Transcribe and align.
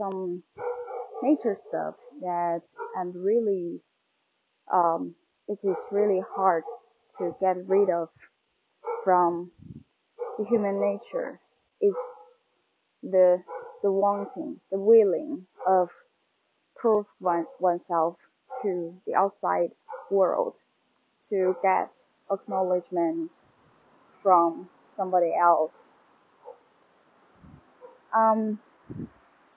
some 0.00 0.42
nature 1.22 1.56
stuff 1.68 1.94
that 2.22 2.62
I'm 2.98 3.12
really 3.12 3.80
um, 4.72 5.14
it 5.48 5.58
is 5.64 5.76
really 5.90 6.22
hard 6.34 6.62
to 7.18 7.34
get 7.40 7.56
rid 7.68 7.90
of 7.90 8.08
from 9.04 9.50
the 10.38 10.44
human 10.44 10.80
nature 10.80 11.40
is 11.80 11.94
the 13.02 13.42
the 13.82 13.90
wanting, 13.90 14.60
the 14.70 14.78
willing 14.78 15.46
of 15.66 15.88
prove 16.76 17.06
one, 17.18 17.46
oneself 17.58 18.16
to 18.62 18.94
the 19.06 19.14
outside 19.14 19.70
world 20.10 20.54
to 21.28 21.56
get 21.62 21.90
acknowledgement 22.30 23.30
from 24.22 24.68
somebody 24.96 25.32
else. 25.34 25.72
Um, 28.14 28.58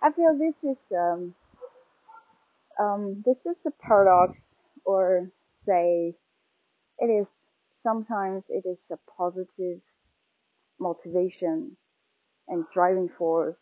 I 0.04 0.12
feel 0.12 0.38
this 0.38 0.56
is 0.64 0.78
um, 0.96 1.36
um, 2.80 3.24
this 3.26 3.38
is 3.46 3.58
a 3.66 3.72
paradox, 3.72 4.56
or 4.86 5.30
say, 5.66 6.16
it 7.00 7.06
is 7.06 7.28
sometimes 7.72 8.44
it 8.50 8.66
is 8.68 8.80
a 8.92 8.98
positive 9.18 9.80
motivation 10.80 11.78
and 12.48 12.66
driving 12.74 13.10
force, 13.18 13.58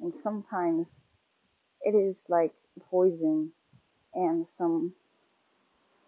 and 0.00 0.14
sometimes 0.14 0.88
it 1.82 1.94
is 1.94 2.18
like 2.28 2.52
poison 2.90 3.52
and 4.14 4.46
some, 4.48 4.92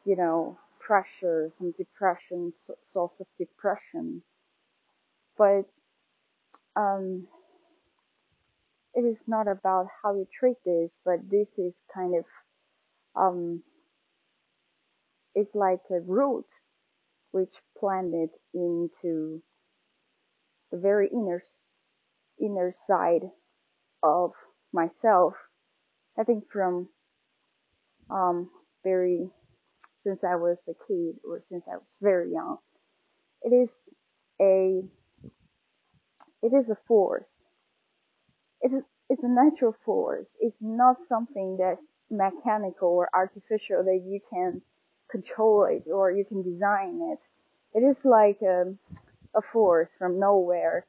you 0.04 0.16
know, 0.16 0.58
pressure, 0.80 1.50
some 1.58 1.72
depression, 1.72 2.52
source 2.92 3.20
of 3.20 3.26
depression. 3.38 4.22
But 5.38 5.64
um, 6.76 7.26
it 8.94 9.02
is 9.02 9.18
not 9.26 9.48
about 9.48 9.86
how 10.02 10.14
you 10.14 10.26
treat 10.38 10.56
this, 10.64 10.92
but 11.04 11.18
this 11.30 11.48
is 11.58 11.74
kind 11.94 12.14
of 12.16 12.24
um, 13.16 13.62
it's 15.34 15.54
like 15.54 15.80
a 15.90 16.00
root 16.00 16.46
which 17.32 17.50
planted 17.78 18.30
into 18.54 19.42
the 20.70 20.78
very 20.78 21.08
inner 21.12 21.42
inner 22.40 22.72
side 22.72 23.22
of 24.02 24.32
myself. 24.72 25.34
I 26.18 26.24
think 26.24 26.44
from 26.52 26.88
um, 28.10 28.50
very 28.84 29.28
since 30.04 30.20
I 30.24 30.36
was 30.36 30.60
a 30.68 30.74
kid 30.88 31.16
or 31.24 31.40
since 31.40 31.64
I 31.68 31.76
was 31.76 31.92
very 32.00 32.32
young, 32.32 32.58
it 33.42 33.50
is 33.54 33.70
a 34.40 34.82
it 36.42 36.52
is 36.54 36.68
a 36.70 36.76
force. 36.88 37.26
It's 38.62 38.74
it's 39.10 39.24
a 39.24 39.28
natural 39.28 39.76
force. 39.86 40.28
It's 40.40 40.58
not 40.62 40.98
something 41.08 41.58
that's 41.58 41.82
mechanical 42.10 42.90
or 42.90 43.10
artificial 43.14 43.84
that 43.84 44.02
you 44.06 44.20
can 44.32 44.62
control 45.10 45.66
it 45.66 45.90
or 45.90 46.12
you 46.12 46.26
can 46.26 46.42
design 46.42 47.00
it. 47.12 47.20
It 47.78 47.84
is 47.84 48.04
like 48.04 48.42
a, 48.42 48.74
a 49.36 49.42
force 49.52 49.90
from 49.98 50.20
nowhere 50.20 50.86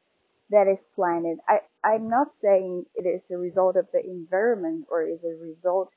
that 0.51 0.67
is 0.67 0.79
planted. 0.95 1.39
I, 1.49 1.59
I'm 1.83 2.09
not 2.09 2.29
saying 2.43 2.85
it 2.95 3.07
is 3.07 3.21
a 3.31 3.37
result 3.37 3.77
of 3.77 3.87
the 3.93 4.01
environment 4.05 4.87
or 4.91 5.03
is 5.03 5.23
a 5.23 5.35
result 5.43 5.91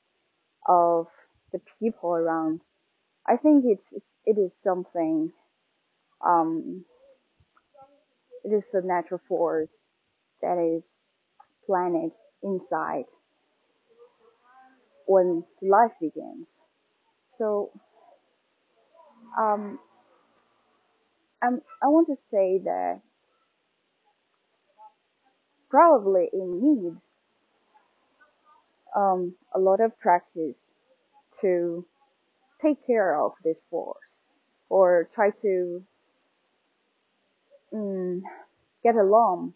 of 0.67 1.07
the 1.53 1.61
people 1.79 2.11
around. 2.15 2.61
I 3.27 3.37
think 3.37 3.65
it's, 3.67 3.85
it's 3.93 4.05
it 4.25 4.37
is 4.39 4.53
something 4.63 5.33
um 6.25 6.85
it 8.43 8.53
is 8.53 8.65
a 8.73 8.81
natural 8.81 9.21
force 9.27 9.69
that 10.41 10.57
is 10.59 10.83
planted 11.67 12.11
inside 12.43 13.05
when 15.05 15.43
life 15.61 15.91
begins. 16.01 16.59
So 17.37 17.71
um 19.37 19.79
I'm, 21.41 21.61
I 21.83 21.87
want 21.87 22.07
to 22.07 22.15
say 22.15 22.59
that 22.65 22.99
probably 25.69 26.29
in 26.33 26.59
need 26.59 26.97
um, 28.95 29.35
a 29.53 29.59
lot 29.59 29.79
of 29.81 29.99
practice 29.99 30.57
to 31.41 31.85
take 32.61 32.85
care 32.87 33.19
of 33.21 33.33
this 33.43 33.59
force 33.69 34.21
or 34.69 35.09
try 35.13 35.29
to 35.41 35.83
um, 37.73 38.23
get 38.83 38.95
along 38.95 39.53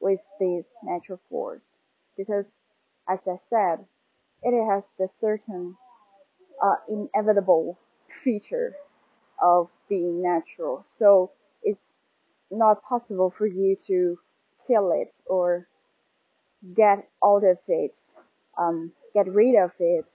with 0.00 0.20
this 0.40 0.64
natural 0.82 1.20
force. 1.30 1.64
Because 2.16 2.46
as 3.08 3.18
I 3.26 3.36
said 3.50 3.84
it 4.42 4.66
has 4.70 4.88
the 4.98 5.08
certain 5.20 5.76
uh, 6.62 6.76
inevitable 6.88 7.78
feature 8.24 8.74
of 9.42 9.68
being 9.88 10.22
natural. 10.22 10.84
So 10.98 11.32
it's 11.62 11.80
not 12.50 12.82
possible 12.82 13.32
for 13.36 13.46
you 13.46 13.76
to 13.86 14.18
kill 14.66 14.92
it 14.92 15.12
or 15.26 15.68
get 16.74 17.08
out 17.24 17.44
of 17.44 17.58
it, 17.68 17.98
um, 18.58 18.92
get 19.14 19.28
rid 19.32 19.56
of 19.56 19.72
it 19.78 20.10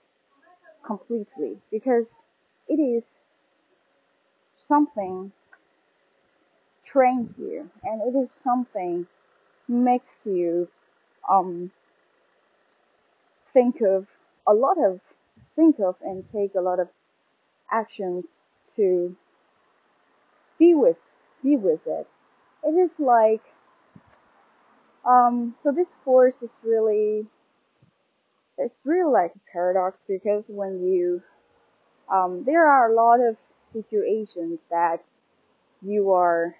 completely. 0.86 1.58
Because 1.70 2.22
it 2.68 2.74
is 2.80 3.04
something 4.54 5.32
trains 6.84 7.34
you 7.38 7.70
and 7.82 8.02
it 8.02 8.18
is 8.18 8.30
something 8.30 9.06
makes 9.68 10.08
you 10.24 10.68
um, 11.30 11.70
think 13.52 13.80
of 13.80 14.06
a 14.46 14.54
lot 14.54 14.76
of 14.78 15.00
think 15.56 15.78
of 15.78 15.96
and 16.02 16.24
take 16.32 16.54
a 16.54 16.60
lot 16.60 16.80
of 16.80 16.88
actions 17.70 18.38
to 18.76 19.16
be 20.58 20.74
with 20.74 20.96
be 21.42 21.56
with 21.56 21.86
it. 21.86 22.08
It 22.62 22.72
is 22.72 22.98
like 22.98 23.42
um, 25.04 25.54
so 25.62 25.70
this 25.70 25.88
force 26.04 26.34
is 26.42 26.50
really, 26.62 27.26
it's 28.56 28.74
really 28.84 29.12
like 29.12 29.32
a 29.34 29.52
paradox 29.52 30.02
because 30.08 30.46
when 30.48 30.82
you, 30.82 31.22
um, 32.10 32.42
there 32.46 32.66
are 32.66 32.90
a 32.90 32.94
lot 32.94 33.20
of 33.20 33.36
situations 33.72 34.60
that 34.70 35.02
you 35.82 36.12
are, 36.12 36.56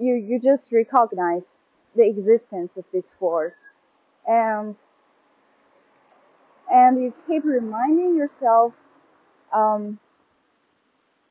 you, 0.00 0.14
you 0.14 0.40
just 0.40 0.72
recognize 0.72 1.56
the 1.96 2.08
existence 2.08 2.76
of 2.76 2.84
this 2.92 3.10
force 3.20 3.54
and, 4.26 4.76
and 6.70 7.02
you 7.02 7.12
keep 7.26 7.44
reminding 7.44 8.16
yourself, 8.16 8.74
um, 9.52 9.98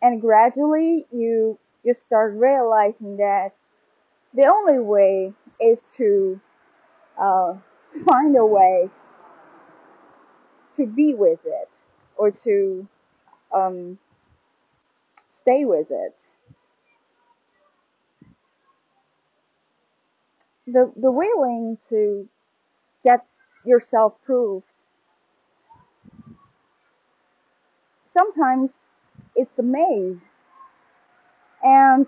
and 0.02 0.22
gradually 0.22 1.06
you, 1.12 1.58
you 1.84 1.94
start 1.94 2.34
realizing 2.36 3.18
that 3.18 3.52
the 4.34 4.46
only 4.46 4.80
way 4.80 5.34
is 5.60 5.84
to 5.98 6.40
uh, 7.20 7.56
find 8.06 8.36
a 8.38 8.46
way 8.46 8.90
to 10.76 10.86
be 10.86 11.14
with 11.14 11.40
it 11.46 11.70
or 12.18 12.32
to 12.32 12.88
um, 13.54 13.98
stay 15.30 15.66
with 15.66 15.88
it. 15.92 16.28
The 20.74 20.92
the 20.96 21.12
willing 21.12 21.78
to 21.90 22.30
get 23.04 23.26
yourself 23.66 24.14
proved. 24.26 24.66
Sometimes 28.08 28.88
it's 29.36 29.58
a 29.60 29.64
maze, 29.64 30.20
and 31.64 32.08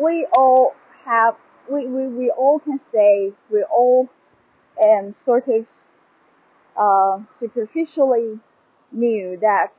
we 0.00 0.26
all 0.32 0.74
have 1.04 1.36
we, 1.70 1.86
we, 1.86 2.06
we 2.08 2.30
all 2.30 2.58
can 2.58 2.78
say 2.78 3.32
we 3.50 3.62
all 3.64 4.08
um, 4.82 5.12
sort 5.12 5.48
of 5.48 5.66
uh, 6.78 7.20
superficially 7.38 8.38
knew 8.92 9.38
that 9.40 9.74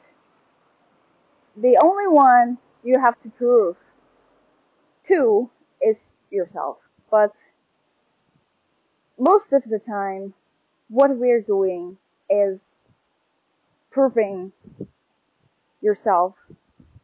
the 1.56 1.78
only 1.78 2.08
one 2.08 2.58
you 2.84 3.00
have 3.00 3.18
to 3.20 3.30
prove 3.30 3.78
to 5.04 5.50
is 5.86 6.14
yourself. 6.32 6.78
But 7.12 7.34
most 9.20 9.52
of 9.52 9.64
the 9.70 9.80
time, 9.80 10.34
what 10.90 11.16
we're 11.18 11.42
doing 11.42 11.98
is 12.30 12.60
proving 13.92 14.52
yourself 15.82 16.36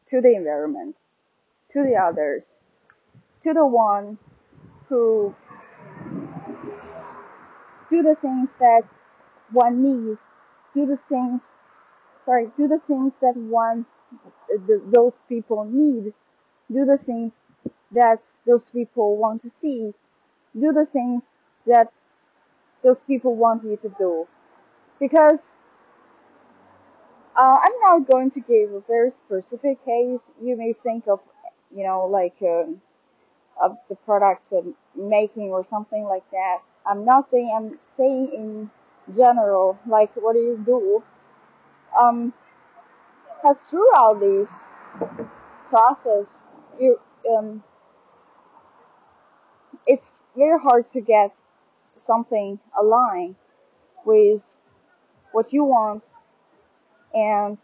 to 0.09 0.21
the 0.21 0.35
environment, 0.35 0.95
to 1.73 1.83
the 1.83 1.95
others, 1.95 2.45
to 3.43 3.53
the 3.53 3.65
one 3.65 4.17
who 4.87 5.35
do 7.89 8.01
the 8.01 8.15
things 8.21 8.49
that 8.59 8.83
one 9.51 9.81
needs, 9.81 10.19
do 10.73 10.85
the 10.85 10.97
things, 11.09 11.41
sorry, 12.25 12.47
do 12.57 12.67
the 12.67 12.79
things 12.87 13.13
that 13.21 13.35
one, 13.35 13.85
the, 14.49 14.81
those 14.85 15.13
people 15.27 15.65
need, 15.65 16.13
do 16.71 16.85
the 16.85 16.97
things 16.97 17.31
that 17.91 18.19
those 18.49 18.69
people 18.69 19.17
want 19.17 19.41
to 19.43 19.49
see, 19.49 19.93
do 20.59 20.73
the 20.73 20.85
things 20.85 21.21
that 21.67 21.93
those 22.83 23.01
people 23.01 23.35
want 23.35 23.63
you 23.63 23.77
to 23.77 23.89
do. 23.97 24.27
Because 24.99 25.51
uh, 27.37 27.57
I'm 27.63 27.77
not 27.81 28.07
going 28.07 28.31
to 28.31 28.39
give 28.41 28.73
a 28.73 28.81
very 28.87 29.09
specific 29.11 29.85
case. 29.85 30.19
You 30.41 30.57
may 30.57 30.73
think 30.73 31.07
of, 31.07 31.19
you 31.75 31.83
know, 31.85 32.05
like 32.07 32.35
uh, 32.41 32.65
of 33.61 33.77
the 33.89 33.95
product 33.95 34.51
making 34.95 35.49
or 35.51 35.63
something 35.63 36.03
like 36.05 36.29
that. 36.31 36.59
I'm 36.85 37.05
not 37.05 37.29
saying 37.29 37.53
I'm 37.55 37.79
saying 37.83 38.31
in 38.33 38.71
general, 39.15 39.77
like 39.87 40.11
what 40.15 40.33
do 40.33 40.39
you 40.39 40.61
do? 40.65 41.03
Um, 41.99 42.33
because 43.27 43.67
throughout 43.69 44.19
this 44.19 44.65
process, 45.69 46.43
you 46.79 46.99
um, 47.37 47.63
it's 49.89 50.21
very 50.37 50.59
hard 50.59 50.85
to 50.85 51.01
get 51.01 51.35
something 51.95 52.59
aligned 52.79 53.35
with 54.05 54.57
what 55.31 55.51
you 55.51 55.63
want 55.63 56.03
and 57.13 57.57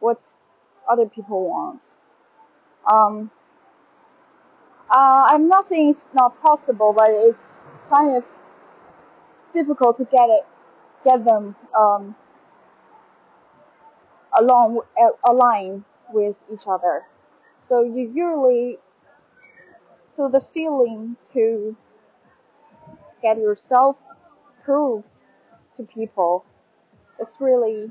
what 0.00 0.20
other 0.90 1.06
people 1.06 1.48
want. 1.48 1.82
Um, 2.90 3.30
uh, 4.90 5.28
I'm 5.30 5.48
not 5.48 5.64
saying 5.64 5.90
it's 5.90 6.04
not 6.12 6.42
possible, 6.42 6.92
but 6.92 7.10
it's 7.10 7.58
kind 7.88 8.16
of 8.16 8.24
difficult 9.54 9.96
to 9.98 10.04
get 10.04 10.28
it, 10.28 10.44
get 11.04 11.24
them 11.24 11.54
um, 11.78 12.16
along 14.38 14.80
align 15.24 15.84
with 16.12 16.42
each 16.52 16.66
other. 16.66 17.04
So 17.58 17.82
you 17.82 18.10
usually, 18.12 18.78
so 20.20 20.28
the 20.28 20.44
feeling 20.52 21.16
to 21.32 21.74
get 23.22 23.38
yourself 23.38 23.96
proved 24.62 25.08
to 25.74 25.82
people 25.84 26.44
is 27.18 27.34
really, 27.40 27.90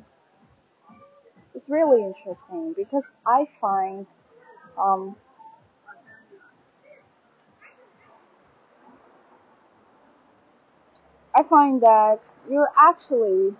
it's 1.55 1.67
really 1.67 2.03
interesting 2.03 2.75
because 2.77 3.03
I 3.25 3.47
find, 3.59 4.05
um, 4.77 5.15
I 11.35 11.41
find 11.41 11.81
that 11.81 12.29
you're 12.47 12.69
actually 12.79 13.55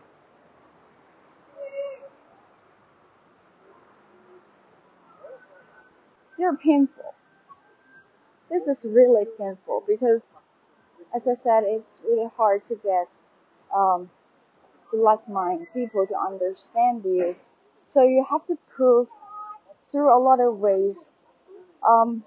you're 6.37 6.55
painful. 6.55 7.15
This 8.49 8.67
is 8.67 8.83
really 8.83 9.25
painful 9.37 9.83
because, 9.87 10.33
as 11.15 11.27
I 11.27 11.35
said, 11.35 11.63
it's 11.65 11.91
really 12.03 12.29
hard 12.37 12.61
to 12.63 12.75
get 12.75 13.07
um, 13.75 14.09
like-minded 14.93 15.67
people 15.73 16.07
to 16.07 16.17
understand 16.19 17.03
you. 17.05 17.35
So 17.81 18.03
you 18.03 18.25
have 18.29 18.45
to 18.47 18.57
prove 18.69 19.07
through 19.81 20.15
a 20.15 20.19
lot 20.19 20.39
of 20.39 20.57
ways, 20.59 21.09
um, 21.87 22.23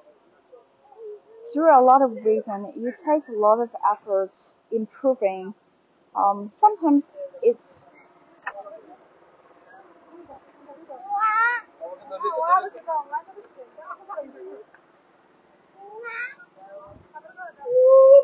through 1.53 1.71
a 1.77 1.83
lot 1.83 2.03
of 2.03 2.17
and 2.47 2.75
you 2.77 2.93
take 2.93 3.29
a 3.29 3.33
lot 3.33 3.61
of 3.61 3.71
efforts 3.93 4.55
improving. 4.71 5.55
Um, 6.17 6.51
sometimes 6.53 7.19
it's 7.43 7.87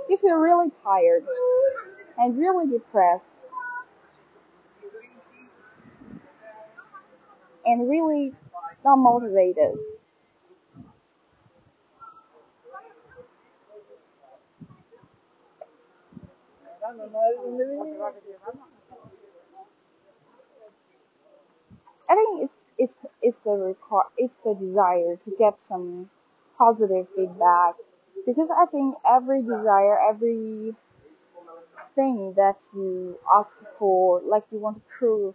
you 0.08 0.17
feel 0.28 0.36
really 0.36 0.70
tired 0.84 1.24
and 2.18 2.38
really 2.38 2.70
depressed 2.70 3.38
and 7.64 7.88
really 7.88 8.34
not 8.84 8.96
motivated. 8.96 9.78
I 22.10 22.14
think 22.14 22.42
it's 22.42 22.64
it's 22.76 22.94
it's 23.22 23.36
the 23.44 23.50
record 23.52 24.06
it's 24.18 24.36
the 24.38 24.54
desire 24.54 25.16
to 25.16 25.30
get 25.38 25.60
some 25.60 26.10
positive 26.58 27.06
feedback 27.16 27.74
because 28.26 28.50
I 28.50 28.66
think 28.66 28.94
every 29.08 29.42
desire 29.42 29.98
every 30.10 30.74
thing 31.94 32.34
that 32.36 32.56
you 32.74 33.18
ask 33.36 33.54
for 33.78 34.20
like 34.24 34.44
you 34.50 34.58
want 34.58 34.76
to 34.76 34.82
prove 34.98 35.34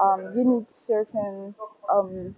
um, 0.00 0.32
you 0.34 0.44
need 0.44 0.70
certain 0.70 1.54
um, 1.92 2.34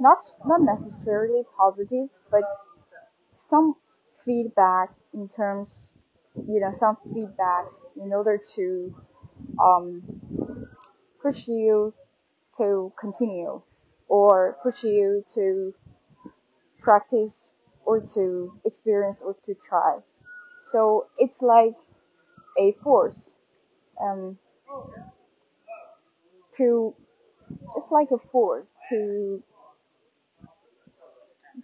not 0.00 0.18
not 0.44 0.60
necessarily 0.62 1.42
positive 1.56 2.08
but 2.30 2.44
some 3.34 3.74
feedback 4.24 4.90
in 5.14 5.28
terms 5.28 5.90
you 6.46 6.60
know 6.60 6.72
some 6.78 6.96
feedbacks 7.14 7.84
in 8.02 8.12
order 8.12 8.40
to 8.56 8.94
um, 9.62 10.02
push 11.20 11.46
you 11.48 11.92
to 12.56 12.92
continue 12.98 13.60
or 14.08 14.56
push 14.62 14.82
you 14.82 15.22
to 15.34 15.74
practice 16.80 17.50
or 17.86 18.00
to 18.14 18.52
experience 18.66 19.20
or 19.22 19.34
to 19.46 19.54
try. 19.68 19.98
So 20.60 21.06
it's 21.18 21.42
like 21.42 21.76
a 22.60 22.72
force 22.82 23.34
um, 24.02 24.38
to 26.56 26.94
it's 27.76 27.90
like 27.90 28.08
a 28.12 28.18
force 28.30 28.74
to 28.90 29.42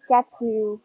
get 0.08 0.26
you 0.40 0.80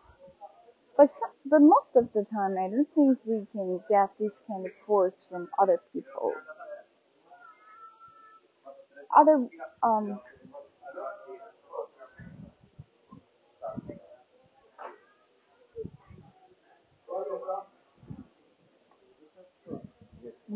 but 0.97 1.09
but 1.45 1.61
most 1.61 1.91
of 1.95 2.11
the 2.13 2.25
time 2.25 2.57
I 2.57 2.67
don't 2.69 2.89
think 2.93 3.19
we 3.25 3.45
can 3.51 3.79
get 3.89 4.09
this 4.19 4.37
kind 4.47 4.65
of 4.65 4.71
force 4.85 5.15
from 5.29 5.49
other 5.59 5.79
people. 5.93 6.33
Other 9.15 9.47
um 9.83 10.19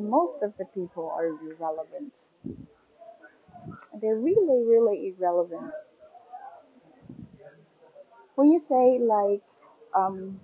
most 0.09 0.37
of 0.41 0.53
the 0.57 0.65
people 0.65 1.09
are 1.09 1.25
irrelevant. 1.27 2.13
They're 4.01 4.17
really 4.17 4.65
really 4.65 5.07
irrelevant. 5.17 5.73
When 8.35 8.49
you 8.51 8.59
say 8.59 8.99
like 8.99 9.43
um 9.95 10.41